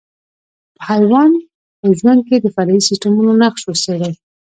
[0.75, 1.31] په حیوان
[1.79, 4.13] په ژوند کې د فرعي سیسټمونو نقش وڅېړئ.